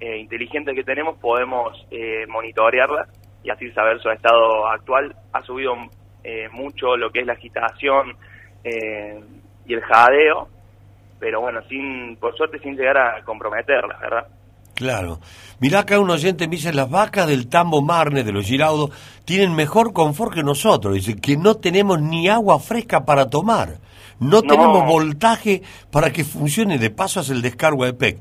[0.00, 3.06] eh, inteligentes que tenemos podemos eh, monitorearla
[3.42, 5.14] y así saber su estado actual.
[5.32, 5.74] Ha subido
[6.24, 8.16] eh, mucho lo que es la agitación
[8.64, 9.20] eh,
[9.64, 10.48] y el jadeo,
[11.20, 14.26] pero bueno, sin por suerte sin llegar a comprometerla, ¿verdad?
[14.74, 15.20] Claro.
[15.58, 18.90] Mirá acá un oyente me dice, las vacas del Tambo Marne, de los Giraudos,
[19.24, 20.94] tienen mejor confort que nosotros.
[20.94, 23.78] Dice que no tenemos ni agua fresca para tomar.
[24.18, 24.42] No, No.
[24.42, 28.18] tenemos voltaje para que funcione, de paso hace el descargo de PEC.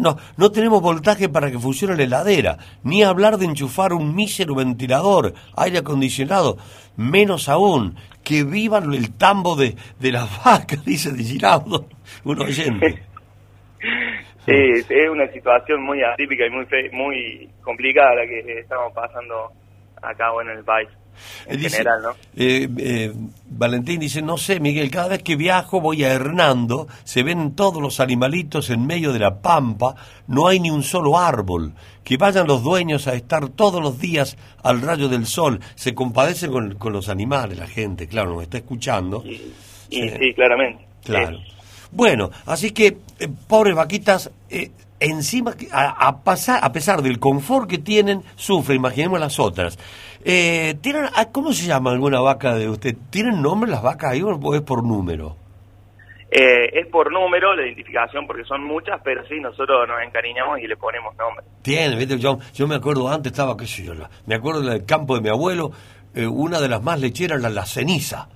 [0.00, 4.54] No, no tenemos voltaje para que funcione la heladera, ni hablar de enchufar un mísero
[4.54, 6.56] ventilador, aire acondicionado,
[6.96, 11.86] menos aún, que vivan el tambo de, de las vacas, dice de Giraudo,
[12.24, 13.02] un oyente.
[14.46, 19.50] Sí, es una situación muy atípica y muy fe- muy complicada la que estamos pasando
[20.02, 20.88] acá bueno, en el país.
[21.46, 22.10] En Dice, general, ¿no?
[22.36, 23.12] eh, eh,
[23.50, 27.80] Valentín dice, no sé, Miguel, cada vez que viajo voy a Hernando, se ven todos
[27.80, 29.94] los animalitos en medio de la pampa,
[30.26, 31.72] no hay ni un solo árbol.
[32.02, 35.60] Que vayan los dueños a estar todos los días al rayo del sol.
[35.74, 39.24] Se compadece con, con los animales, la gente, claro, nos está escuchando.
[39.90, 40.84] Y sí, claramente.
[41.04, 41.38] Claro.
[41.92, 47.18] Bueno, así que, eh, pobres vaquitas, eh, encima, que- a, a pasar, a pesar del
[47.18, 49.78] confort que tienen, sufren, imaginemos las otras.
[50.24, 52.96] Eh, ¿tienen, ah, ¿Cómo se llama alguna vaca de usted?
[53.10, 55.36] ¿Tienen nombre las vacas ahí o es por número?
[56.30, 60.66] Eh, es por número la identificación porque son muchas, pero sí, nosotros nos encariñamos y
[60.66, 61.44] le ponemos nombre.
[61.62, 62.18] Tiene, ¿viste?
[62.18, 65.20] Yo, yo me acuerdo antes, estaba, qué sé yo, la- me acuerdo del campo de
[65.20, 65.70] mi abuelo,
[66.14, 68.28] eh, una de las más lecheras era la ceniza.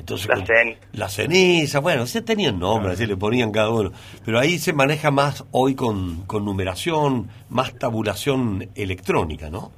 [0.00, 0.80] Entonces, La con- ceniza.
[0.92, 3.92] la ceniza, bueno, se tenían nombres, así le ponían cada uno.
[4.24, 9.70] Pero ahí se maneja más hoy con, con numeración, más tabulación electrónica, ¿no?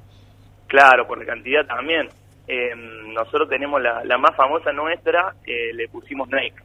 [0.67, 2.09] Claro, por la cantidad también.
[2.47, 2.71] Eh,
[3.13, 6.55] nosotros tenemos la, la más famosa nuestra, eh, le pusimos Nike.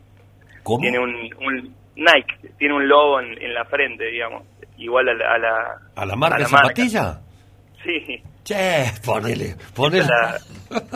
[0.62, 0.80] ¿Cómo?
[0.80, 4.42] Tiene un, un Nike, tiene un logo en, en la frente, digamos,
[4.76, 5.34] igual a la...
[5.34, 7.20] A la, ¿A la marca a la marca.
[7.84, 10.06] Sí, Che, ponele, ponele.
[10.06, 10.38] la,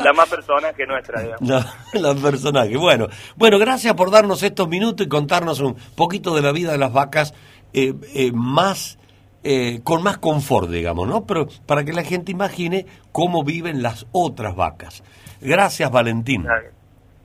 [0.02, 1.48] la más personaje nuestra, digamos.
[1.48, 2.76] La, la personaje.
[2.76, 6.78] Bueno, bueno, gracias por darnos estos minutos y contarnos un poquito de la vida de
[6.78, 7.34] las vacas
[7.74, 8.98] eh, eh, más
[9.44, 11.26] eh, con más confort, digamos, ¿no?
[11.26, 15.02] Pero para que la gente imagine cómo viven las otras vacas.
[15.40, 16.46] Gracias, Valentín.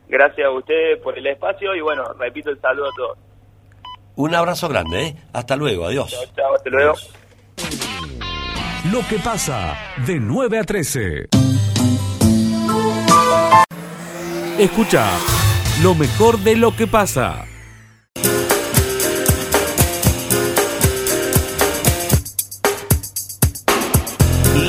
[0.09, 3.17] Gracias a ustedes por el espacio y bueno, repito el saludo a todos.
[4.15, 5.15] Un abrazo grande, ¿eh?
[5.31, 6.09] Hasta luego, adiós.
[6.09, 6.93] Chao, chao, hasta luego.
[8.91, 11.27] Lo que pasa de 9 a 13.
[14.59, 15.09] Escucha
[15.81, 17.45] lo mejor de lo que pasa.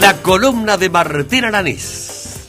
[0.01, 1.98] La columna de Martín Aranés.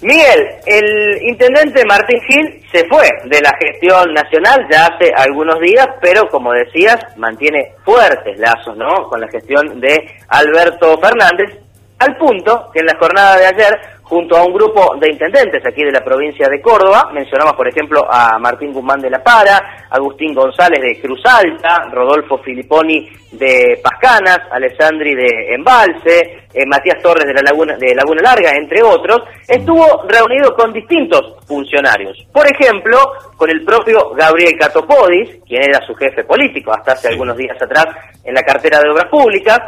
[0.02, 5.88] Miguel, el intendente Martín Gil se fue de la gestión nacional ya hace algunos días,
[6.02, 9.10] pero como decías, mantiene fuertes lazos ¿no?
[9.10, 11.60] con la gestión de Alberto Fernández,
[12.00, 15.84] al punto que en la jornada de ayer, junto a un grupo de intendentes aquí
[15.84, 20.34] de la provincia de Córdoba, mencionamos por ejemplo a Martín Guzmán de la Para, Agustín
[20.34, 27.34] González de Cruz Alta, Rodolfo Filiponi de Pascanas, Alessandri de Embalse, eh, Matías Torres de
[27.34, 32.18] la Laguna, de Laguna Larga, entre otros, estuvo reunido con distintos funcionarios.
[32.32, 32.98] Por ejemplo,
[33.36, 37.86] con el propio Gabriel Catopodis, quien era su jefe político hasta hace algunos días atrás
[38.24, 39.60] en la cartera de Obras Públicas,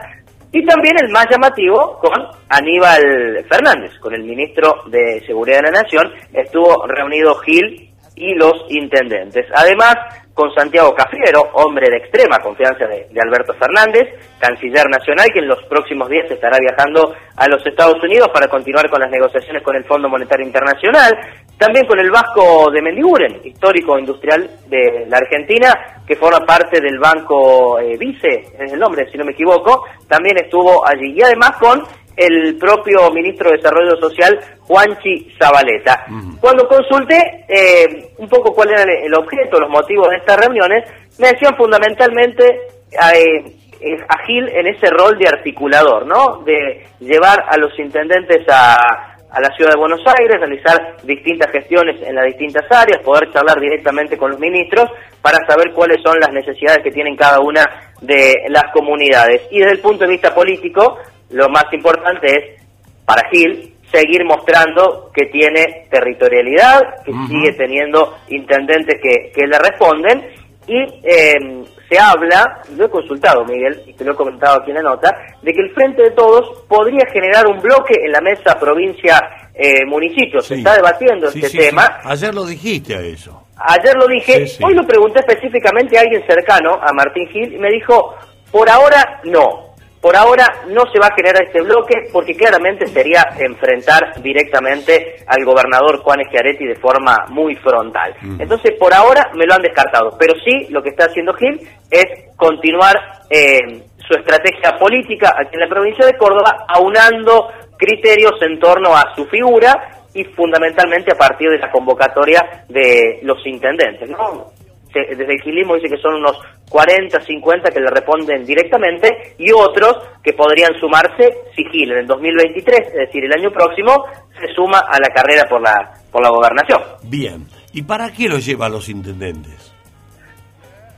[0.51, 2.13] y también el más llamativo con
[2.49, 8.65] Aníbal Fernández, con el ministro de Seguridad de la Nación, estuvo reunido Gil y los
[8.69, 9.45] intendentes.
[9.55, 9.95] Además,
[10.33, 14.09] con Santiago Cafiero, hombre de extrema confianza de, de, Alberto Fernández,
[14.39, 18.89] canciller nacional, que en los próximos días estará viajando a los Estados Unidos para continuar
[18.89, 21.17] con las negociaciones con el Fondo Monetario Internacional,
[21.61, 26.97] también con el Vasco de Mendiguren, histórico industrial de la Argentina, que forma parte del
[26.97, 31.13] Banco eh, Vice, es el nombre, si no me equivoco, también estuvo allí.
[31.15, 31.83] Y además con
[32.17, 36.07] el propio ministro de Desarrollo Social, Juanchi Zabaleta.
[36.39, 40.83] Cuando consulté eh, un poco cuál era el objeto, los motivos de estas reuniones,
[41.19, 42.43] me decían fundamentalmente
[42.91, 46.41] eh, a Gil en ese rol de articulador, ¿no?
[46.43, 52.01] De llevar a los intendentes a, a la ciudad de Buenos Aires, realizar distintas gestiones
[52.05, 54.89] en las distintas áreas, poder charlar directamente con los ministros
[55.21, 57.63] para saber cuáles son las necesidades que tienen cada una
[58.01, 59.41] de las comunidades.
[59.49, 60.97] Y desde el punto de vista político,
[61.29, 62.63] lo más importante es,
[63.05, 70.40] para Gil, seguir mostrando que tiene territorialidad, que sigue teniendo intendentes que, que le responden
[70.67, 74.77] y eh, se habla, lo he consultado Miguel, y te lo he comentado aquí en
[74.77, 78.57] la nota, de que el Frente de Todos podría generar un bloque en la mesa
[78.59, 80.41] provincia-municipio.
[80.41, 81.99] se está debatiendo Sí, este sí, tema.
[82.03, 83.43] Ayer lo dijiste a eso.
[83.57, 87.69] Ayer lo dije, hoy lo pregunté específicamente a alguien cercano, a Martín Gil, y me
[87.69, 88.15] dijo,
[88.51, 89.70] por ahora no.
[90.01, 95.45] Por ahora no se va a generar este bloque porque claramente sería enfrentar directamente al
[95.45, 98.15] gobernador Juan Schiaretti de forma muy frontal.
[98.39, 100.17] Entonces, por ahora me lo han descartado.
[100.17, 101.61] Pero sí, lo que está haciendo Gil
[101.91, 102.95] es continuar
[103.29, 103.59] eh,
[104.07, 109.25] su estrategia política aquí en la provincia de Córdoba, aunando criterios en torno a su
[109.27, 114.51] figura y fundamentalmente a partir de la convocatoria de los intendentes, ¿no?
[114.93, 116.37] Desde el gilismo dice que son unos
[116.71, 122.07] 40, 50 que le responden directamente y otros que podrían sumarse si Gil en el
[122.07, 124.05] 2023, es decir, el año próximo,
[124.39, 126.81] se suma a la carrera por la, por la gobernación.
[127.03, 127.45] Bien.
[127.73, 129.73] ¿Y para qué lo lleva a los intendentes?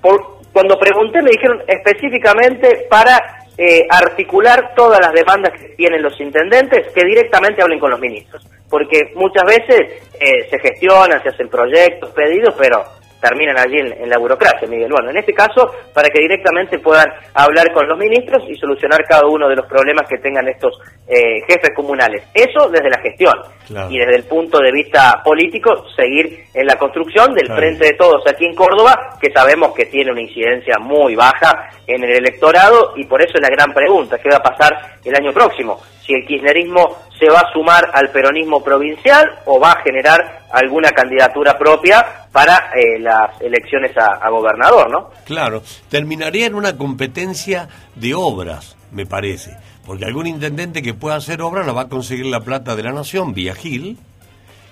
[0.01, 3.17] Por- cuando pregunté me dijeron específicamente para
[3.57, 8.45] eh, articular todas las demandas que tienen los intendentes, que directamente hablen con los ministros.
[8.69, 12.83] Porque muchas veces eh, se gestionan, se hacen proyectos, pedidos, pero
[13.23, 14.91] terminan allí en, en la burocracia, Miguel.
[14.91, 19.25] Bueno, en este caso, para que directamente puedan hablar con los ministros y solucionar cada
[19.25, 22.23] uno de los problemas que tengan estos eh, jefes comunales.
[22.33, 23.33] Eso desde la gestión.
[23.67, 23.89] Claro.
[23.89, 27.61] Y desde el punto de vista político, seguir en la construcción del Claro.
[27.61, 32.03] Frente de Todos aquí en Córdoba, que sabemos que tiene una incidencia muy baja en
[32.03, 35.31] el electorado, y por eso es la gran pregunta, ¿qué va a pasar el año
[35.31, 35.79] próximo?
[36.05, 40.91] Si el kirchnerismo se va a sumar al peronismo provincial o va a generar alguna
[40.91, 45.11] candidatura propia para eh, las elecciones a, a gobernador, ¿no?
[45.25, 49.55] Claro, terminaría en una competencia de obras, me parece.
[49.85, 52.91] Porque algún intendente que pueda hacer obras la va a conseguir la plata de la
[52.91, 53.97] nación vía Gil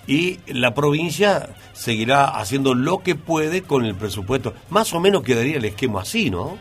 [0.08, 4.54] y la provincia seguirá haciendo lo que puede con el presupuesto.
[4.70, 6.58] Más o menos quedaría el esquema así, ¿no?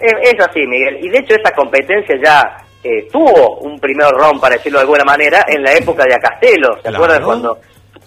[0.00, 0.98] Es así, Miguel.
[1.02, 5.04] Y de hecho esa competencia ya eh, tuvo un primer round, para decirlo de alguna
[5.04, 6.76] manera, en la época de Acastelo.
[6.76, 6.96] ¿Se Claro.
[6.98, 7.58] acuerdan cuando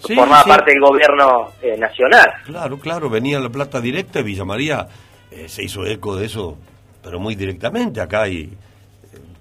[0.06, 0.48] Sí, formaba sí.
[0.48, 2.30] parte del gobierno eh, nacional?
[2.46, 4.86] Claro, claro, venía la plata directa y Villa María
[5.32, 6.56] eh, se hizo eco de eso,
[7.02, 8.48] pero muy directamente acá y eh,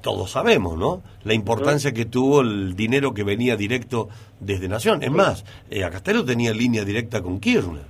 [0.02, 1.04] todos sabemos, ¿no?
[1.24, 5.04] La importancia que tuvo el dinero que venía directo desde Nación.
[5.04, 7.84] Es más, eh, Acastelo tenía línea directa con Kirchner.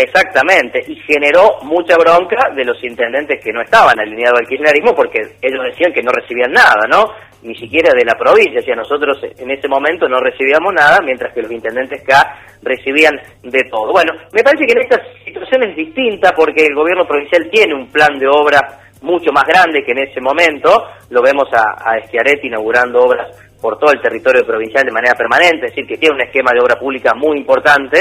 [0.00, 5.18] Exactamente, y generó mucha bronca de los intendentes que no estaban alineados al kirchnerismo porque
[5.42, 7.10] ellos decían que no recibían nada, ¿no?
[7.42, 11.42] Ni siquiera de la provincia, decía nosotros en ese momento no recibíamos nada, mientras que
[11.42, 13.90] los intendentes acá recibían de todo.
[13.90, 17.90] Bueno, me parece que en esta situación es distinta porque el gobierno provincial tiene un
[17.90, 18.60] plan de obra
[19.02, 21.98] mucho más grande que en ese momento, lo vemos a, a
[22.42, 26.22] inaugurando obras por todo el territorio provincial de manera permanente, es decir, que tiene un
[26.22, 27.98] esquema de obra pública muy importante,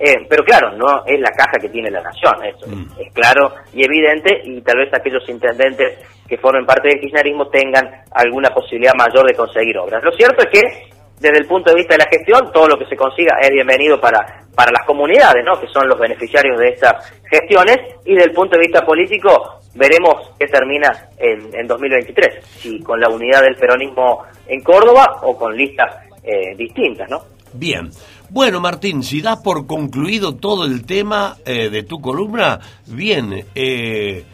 [0.00, 3.52] eh, pero claro, no es la caja que tiene la nación, eso es, es claro
[3.74, 8.94] y evidente, y tal vez aquellos intendentes que formen parte del kirchnerismo tengan alguna posibilidad
[8.94, 10.02] mayor de conseguir obras.
[10.02, 12.86] Lo cierto es que desde el punto de vista de la gestión, todo lo que
[12.86, 15.60] se consiga es bienvenido para, para las comunidades, ¿no?
[15.60, 20.32] que son los beneficiarios de estas gestiones, y desde el punto de vista político, veremos
[20.38, 25.54] qué termina en, en 2023, si con la unidad del peronismo en Córdoba o con
[25.54, 27.20] listas eh, distintas, ¿no?
[27.52, 27.90] Bien.
[28.30, 33.44] Bueno, Martín, si das por concluido todo el tema eh, de tu columna, bien.
[33.54, 34.24] eh,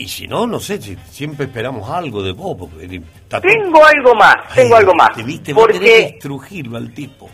[0.00, 2.56] y si no, no sé, si siempre esperamos algo de vos.
[2.58, 5.12] Porque, todo- Tengo algo más, tengo Ay, algo más.
[5.16, 6.18] Te viste, que Porque,
[6.76, 7.28] al tipo.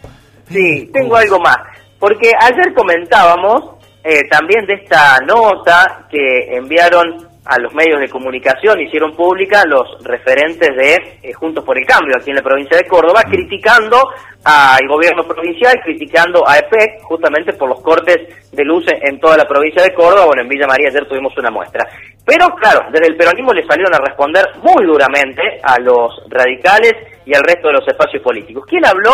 [0.49, 1.57] sí, tengo algo más.
[1.99, 3.63] Porque ayer comentábamos
[4.03, 10.03] eh, también de esta nota que enviaron a los medios de comunicación hicieron pública los
[10.03, 13.99] referentes de eh, Juntos por el Cambio aquí en la provincia de Córdoba, criticando
[14.45, 18.17] al gobierno provincial, criticando a EPEC justamente por los cortes
[18.51, 20.27] de luz en toda la provincia de Córdoba.
[20.27, 21.87] Bueno, en Villa María ayer tuvimos una muestra.
[22.25, 26.95] Pero claro, desde el peronismo le salieron a responder muy duramente a los radicales
[27.27, 28.65] y al resto de los espacios políticos.
[28.67, 29.13] ¿Quién habló?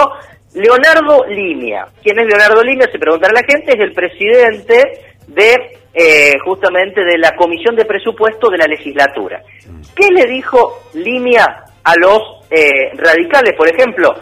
[0.54, 1.86] Leonardo Limia.
[2.02, 2.88] ¿Quién es Leonardo Limia?
[2.90, 8.48] Se preguntará la gente, es el presidente de eh, justamente de la Comisión de Presupuesto
[8.48, 9.42] de la legislatura.
[9.94, 14.14] ¿Qué le dijo Limia a los eh, radicales, por ejemplo?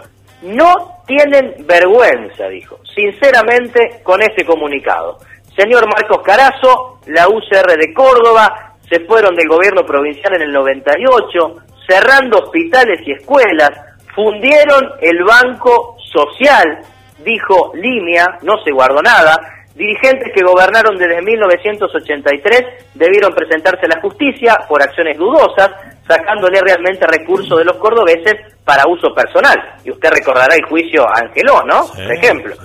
[0.43, 5.19] No tienen vergüenza, dijo, sinceramente, con este comunicado.
[5.57, 11.57] Señor Marcos Carazo, la UCR de Córdoba, se fueron del gobierno provincial en el 98,
[11.87, 13.71] cerrando hospitales y escuelas,
[14.15, 16.79] fundieron el Banco Social,
[17.25, 24.01] dijo Limia, no se guardó nada, Dirigentes que gobernaron desde 1983 debieron presentarse a la
[24.01, 25.71] justicia por acciones dudosas,
[26.05, 29.55] sacándole realmente recursos de los cordobeses para uso personal.
[29.85, 31.87] Y usted recordará el juicio a Angeló, ¿no?
[31.87, 32.57] por ejemplo.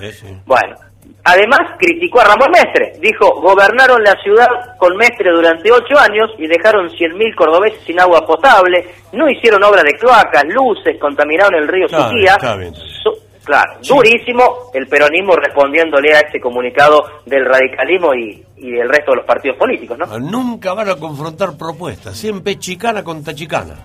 [0.47, 0.75] Bueno,
[1.23, 2.93] además criticó a Ramón Mestre.
[2.99, 4.47] Dijo, gobernaron la ciudad
[4.79, 9.83] con Mestre durante ocho años y dejaron 100.000 cordobeses sin agua potable, no hicieron obra
[9.83, 12.37] de cloacas, luces, contaminaron el río Suquía.
[13.43, 19.17] Claro, durísimo el peronismo respondiéndole a este comunicado del radicalismo y, y del resto de
[19.17, 20.19] los partidos políticos, ¿no?
[20.19, 23.75] Nunca van a confrontar propuestas, siempre chicana contra chicana.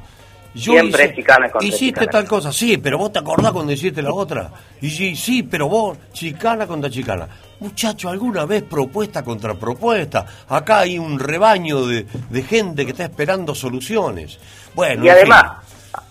[0.54, 4.12] siempre es chicana contra Hiciste tal cosa, sí, pero vos te acordás cuando hiciste la
[4.12, 4.50] otra.
[4.80, 7.26] Y sí, sí, pero vos, chicana contra chicana.
[7.58, 10.24] Muchacho, ¿alguna vez propuesta contra propuesta?
[10.48, 14.38] Acá hay un rebaño de, de gente que está esperando soluciones.
[14.74, 15.42] Bueno, y además,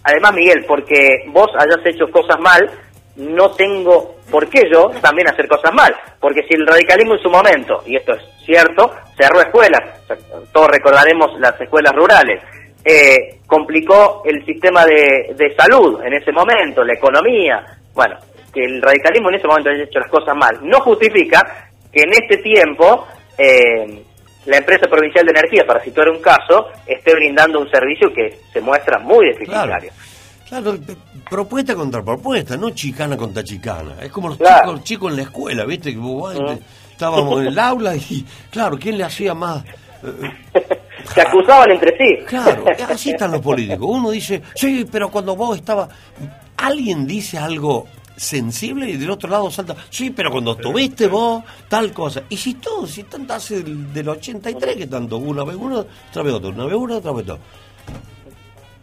[0.03, 2.69] además, Miguel, porque vos hayas hecho cosas mal,
[3.17, 5.93] no tengo por qué yo también hacer cosas mal.
[6.19, 9.81] Porque si el radicalismo en su momento, y esto es cierto, cerró escuelas,
[10.51, 12.41] todos recordaremos las escuelas rurales,
[12.83, 18.15] eh, complicó el sistema de, de, salud en ese momento, la economía, bueno,
[18.53, 22.11] que el radicalismo en ese momento haya hecho las cosas mal, no justifica que en
[22.11, 23.05] este tiempo
[23.37, 24.03] eh,
[24.45, 28.61] la empresa provincial de energía, para situar un caso, esté brindando un servicio que se
[28.61, 29.91] muestra muy deficitario.
[29.91, 30.06] Claro,
[31.29, 33.95] propuesta contra propuesta, no chicana contra chicana.
[34.01, 35.91] Es como los chicos, en la escuela, ¿viste?
[35.91, 36.59] Que mm.
[36.91, 39.63] estábamos en el aula y, claro, ¿quién le hacía más?
[41.13, 42.25] Se acusaban entre sí.
[42.25, 43.87] Claro, así están los políticos.
[43.89, 45.89] Uno dice, sí, pero cuando vos estabas...
[46.57, 51.93] Alguien dice algo sensible y del otro lado salta, sí, pero cuando estuviste vos, tal
[51.93, 52.23] cosa.
[52.29, 56.23] Y si todo, si tanto hace del, del 83, que tanto, una vez uno, otra
[56.23, 57.39] vez otro, una vez uno, otra vez otro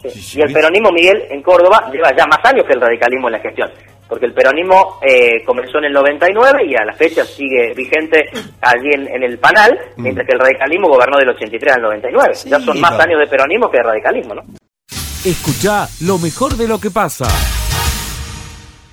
[0.04, 3.40] y el peronismo, Miguel, en Córdoba, lleva ya más años que el radicalismo en la
[3.40, 3.70] gestión.
[4.08, 8.28] Porque el peronismo eh, comenzó en el 99 y a la fecha sigue vigente
[8.60, 10.02] allí en, el panal, mm.
[10.02, 12.34] mientras que el radicalismo gobernó del 83 al 99.
[12.44, 14.42] ya son más años de peronismo que de radicalismo, ¿no?
[15.24, 17.24] Escucha lo mejor de lo que pasa.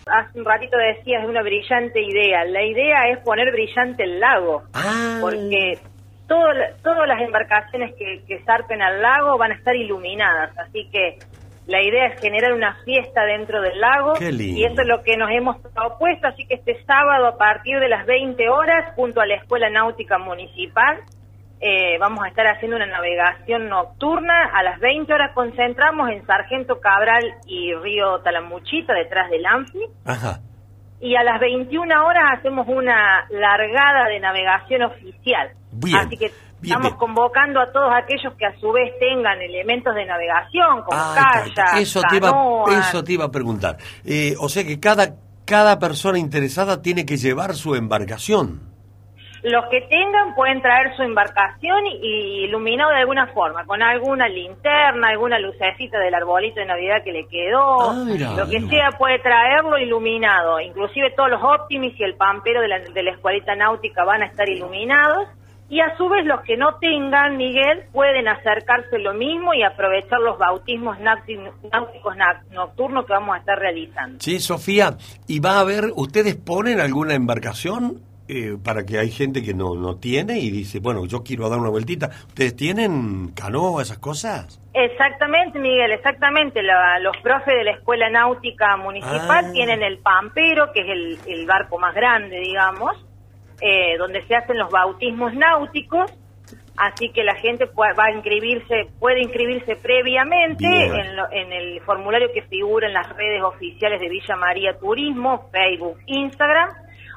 [0.08, 2.46] Hace un ratito decías una brillante idea.
[2.46, 4.64] La idea es poner brillante el lago.
[4.74, 5.20] Ah.
[5.22, 5.78] Porque
[6.82, 11.20] todas las embarcaciones que, que zarpen al lago van a estar iluminadas, así que
[11.68, 15.30] la idea es generar una fiesta dentro del lago y eso es lo que nos
[15.30, 19.36] hemos propuesto, así que este sábado a partir de las 20 horas junto a la
[19.36, 21.00] Escuela Náutica Municipal
[21.64, 26.80] eh, vamos a estar haciendo una navegación nocturna, a las 20 horas concentramos en Sargento
[26.80, 29.80] Cabral y Río Talamuchita detrás del Anfi.
[31.00, 35.52] Y a las 21 horas hacemos una largada de navegación oficial.
[35.98, 36.32] Así que
[36.62, 41.44] estamos convocando a todos aquellos que a su vez tengan elementos de navegación, como ah,
[41.78, 42.32] eso te iba,
[42.80, 43.78] Eso te iba a preguntar.
[44.06, 48.72] Eh, o sea que cada, cada persona interesada tiene que llevar su embarcación.
[49.44, 55.08] Los que tengan pueden traer su embarcación y, iluminado de alguna forma, con alguna linterna,
[55.08, 58.06] alguna lucecita del arbolito de Navidad que le quedó, ah,
[58.38, 60.60] lo que sea puede traerlo iluminado.
[60.60, 64.28] Inclusive todos los Optimis y el Pampero de la, de la escuelita náutica van a
[64.28, 65.28] estar iluminados
[65.72, 70.20] y a su vez los que no tengan, Miguel, pueden acercarse lo mismo y aprovechar
[70.20, 72.16] los bautismos náuticos
[72.52, 74.20] nocturnos que vamos a estar realizando.
[74.20, 74.98] Sí, Sofía,
[75.30, 79.76] ¿y va a haber, ustedes ponen alguna embarcación eh, para que hay gente que no,
[79.76, 82.10] no tiene y dice, bueno, yo quiero dar una vueltita?
[82.28, 84.60] ¿Ustedes tienen canoa, esas cosas?
[84.74, 86.60] Exactamente, Miguel, exactamente.
[87.00, 89.52] los profes de la Escuela Náutica Municipal ah.
[89.54, 92.92] tienen el Pampero, que es el, el barco más grande, digamos
[93.62, 96.12] eh, donde se hacen los bautismos náuticos,
[96.78, 102.88] así que la gente va a inscribirse, puede inscribirse previamente en, el formulario que figura
[102.88, 106.70] en las redes oficiales de Villa María Turismo, Facebook, Instagram,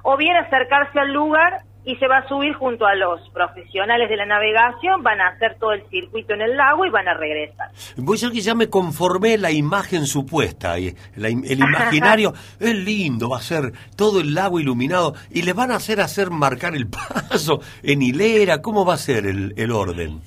[0.03, 4.17] o bien acercarse al lugar y se va a subir junto a los profesionales de
[4.17, 7.69] la navegación, van a hacer todo el circuito en el lago y van a regresar.
[7.99, 13.29] Voy a decir que ya me conformé la imagen supuesta, im- el imaginario es lindo,
[13.29, 16.89] va a ser todo el lago iluminado y le van a hacer hacer marcar el
[16.89, 20.21] paso en hilera, ¿cómo va a ser el, el orden?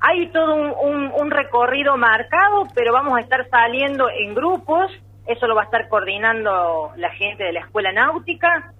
[0.00, 4.90] Hay todo un, un- un recorrido marcado, pero vamos a estar saliendo en grupos,
[5.26, 8.72] eso lo va a estar coordinando la gente de la Escuela Náutica,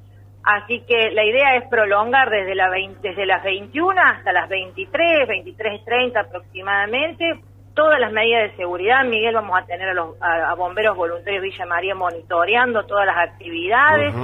[0.47, 5.29] así que la idea es prolongar desde, la 20 desde las 21 hasta las 23,
[5.29, 7.41] 23.30 aproximadamente,
[7.75, 9.05] todas las medidas de seguridad.
[9.05, 13.17] Miguel, vamos a tener a, los, a- a bomberos voluntarios Villa María monitoreando todas las
[13.19, 14.15] actividades.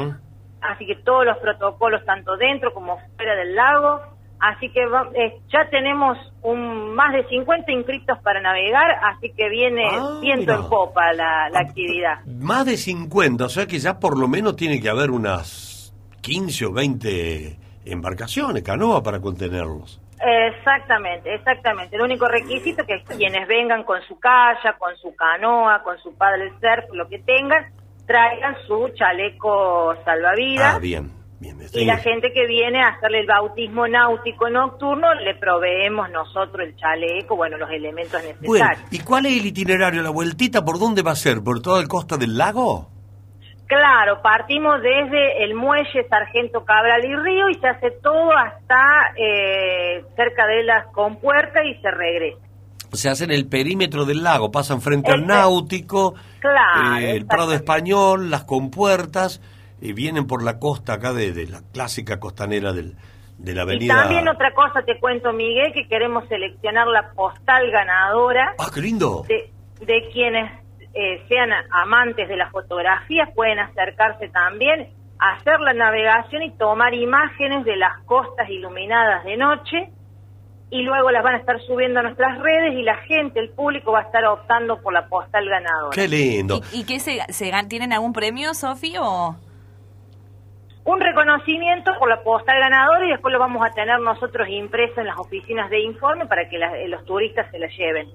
[0.62, 4.00] así que todos los protocolos tanto dentro como fuera del lago,
[4.38, 9.48] así que va- eh, ya tenemos un más de 50 inscritos para navegar, así que
[9.48, 12.24] viene Ah, viento en popa la, la actividad.
[12.26, 15.71] Más de 50, o sea que ya por lo menos tiene que haber unas
[16.22, 20.00] 15 o 20 embarcaciones, canoas para contenerlos.
[20.24, 21.96] Exactamente, exactamente.
[21.96, 26.14] El único requisito que es quienes vengan con su calla, con su canoa, con su
[26.14, 27.66] paddle surf, lo que tengan,
[28.06, 30.76] traigan su chaleco salvavidas.
[30.76, 31.10] Ah, bien,
[31.40, 31.58] bien.
[31.72, 36.76] Y la gente que viene a hacerle el bautismo náutico nocturno, le proveemos nosotros el
[36.76, 38.46] chaleco, bueno, los elementos necesarios.
[38.46, 40.64] Bueno, ¿y cuál es el itinerario, la vueltita?
[40.64, 41.42] ¿Por dónde va a ser?
[41.42, 42.92] ¿Por toda el costa del lago?
[43.74, 50.04] Claro, partimos desde el muelle Sargento Cabral y Río y se hace todo hasta eh,
[50.14, 52.38] cerca de las compuertas y se regresa.
[52.92, 58.30] Se hacen el perímetro del lago, pasan frente al náutico, Claro, eh, el Prado Español,
[58.30, 59.40] las compuertas,
[59.80, 62.94] y vienen por la costa acá de, de la clásica costanera del,
[63.38, 63.94] de la Y avenida...
[64.02, 69.24] también otra cosa te cuento, Miguel, que queremos seleccionar la postal ganadora ¡Ah, qué lindo!
[69.26, 69.50] de,
[69.86, 70.61] de quienes
[70.94, 74.88] eh, sean amantes de las fotografías, pueden acercarse también
[75.18, 79.90] a hacer la navegación y tomar imágenes de las costas iluminadas de noche
[80.70, 83.92] y luego las van a estar subiendo a nuestras redes y la gente, el público
[83.92, 85.94] va a estar optando por la postal ganadora.
[85.94, 86.60] ¡Qué lindo!
[86.72, 88.94] ¿Y qué se, se tienen algún premio, Sofi?
[88.98, 89.36] O...
[90.84, 95.06] Un reconocimiento por la postal ganadora y después lo vamos a tener nosotros impreso en
[95.06, 98.08] las oficinas de informe para que la- eh, los turistas se la lleven.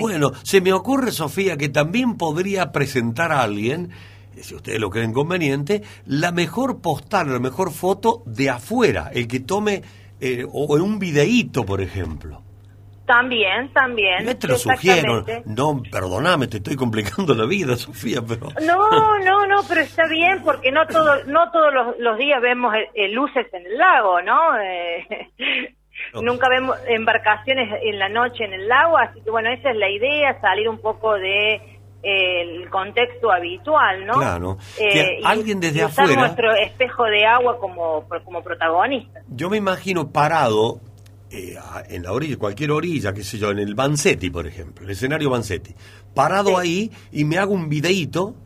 [0.00, 3.90] Bueno, se me ocurre, Sofía, que también podría presentar a alguien,
[4.40, 9.40] si ustedes lo creen conveniente, la mejor postal, la mejor foto de afuera, el que
[9.40, 9.82] tome,
[10.20, 12.40] eh, o en un videíto, por ejemplo.
[13.06, 14.24] También, también.
[14.24, 15.24] Yo te lo sugiero.
[15.44, 18.48] No, perdóname, te estoy complicando la vida, Sofía, pero...
[18.64, 22.74] No, no, no, pero está bien porque no todo, no todos los, los días vemos
[22.74, 24.58] eh, eh, luces en el lago, ¿no?
[24.60, 25.28] Eh,
[26.22, 29.88] Nunca vemos embarcaciones en la noche en el lago, así que bueno, esa es la
[29.88, 31.54] idea, salir un poco de
[32.02, 34.14] eh, el contexto habitual, ¿no?
[34.14, 34.58] Claro.
[34.80, 39.20] Eh, Que alguien desde y usar afuera- nuestro espejo de agua como, como protagonista.
[39.28, 40.80] Yo me imagino parado
[41.32, 41.58] eh,
[41.88, 45.30] en la orilla, cualquier orilla, qué sé yo, en el Vanzetti, por ejemplo, el escenario
[45.30, 45.74] Vanzetti,
[46.14, 48.36] parado ahí y me hago un videíto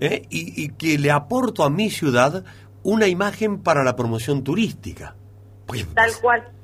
[0.00, 2.44] eh, y, y que le aporto a mi ciudad
[2.82, 5.14] una imagen para la promoción turística.
[5.94, 6.59] Tal cual.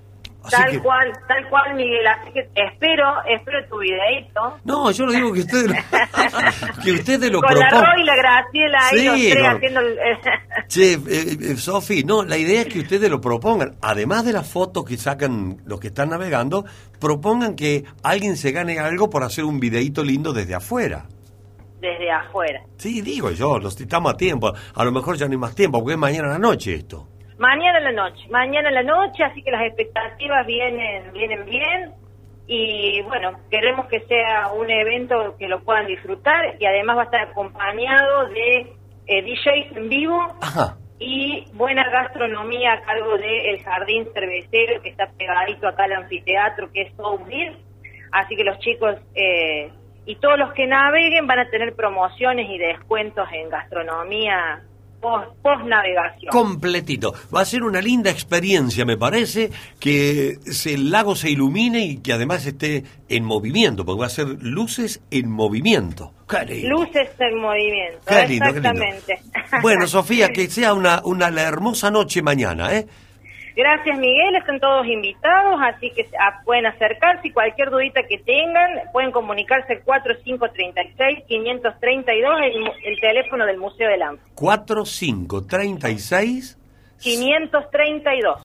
[0.46, 2.06] Así Tal que- cual, tal cual, Miguel.
[2.06, 4.58] Así que espero, espero tu videito.
[4.64, 5.72] No, yo lo digo que ustedes,
[6.84, 7.68] que ustedes lo Con la.
[7.70, 9.98] Roy y la Graciela ahí, Sí, los tres haciendo el...
[10.68, 10.98] Che, eh,
[11.52, 13.76] eh, Sofi, no, la idea es que ustedes lo propongan.
[13.82, 16.64] Además de las fotos que sacan los que están navegando,
[17.00, 21.06] propongan que alguien se gane algo por hacer un videíto lindo desde afuera.
[21.80, 22.62] desde afuera.
[22.78, 24.52] Sí, digo yo, los estamos a tiempo.
[24.74, 27.06] A lo mejor ya no hay más tiempo, porque es mañana a la noche esto.
[27.38, 31.94] Mañana en la noche, mañana en la noche, así que las expectativas vienen, vienen bien
[32.46, 37.04] y bueno, queremos que sea un evento que lo puedan disfrutar y además va a
[37.04, 38.72] estar acompañado de
[39.06, 40.18] eh, DJs en vivo
[40.98, 46.82] y buena gastronomía a cargo del Jardín Cervecero que está pegadito acá al anfiteatro que
[46.82, 47.56] es South Beer.
[48.12, 49.70] Así que los chicos eh,
[50.06, 54.62] y todos los que naveguen van a tener promociones y descuentos en gastronomía
[55.00, 56.30] post, post navegación.
[56.30, 57.14] Completito.
[57.34, 62.12] Va a ser una linda experiencia, me parece, que el lago se ilumine y que
[62.12, 66.12] además esté en movimiento, porque va a ser luces en movimiento.
[66.64, 68.46] Luces en movimiento, lindo.
[68.46, 69.20] exactamente.
[69.62, 72.86] Bueno, Sofía, que sea una, una hermosa noche mañana, ¿eh?
[73.56, 74.36] Gracias, Miguel.
[74.36, 79.72] Están todos invitados, así que ah, pueden acercarse y cualquier dudita que tengan, pueden comunicarse
[79.72, 84.20] al 4536-532, el, el teléfono del Museo del AMP.
[84.34, 86.58] 4536
[86.98, 88.34] 532.